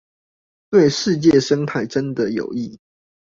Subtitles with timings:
[0.71, 2.79] 對世界生態真的有益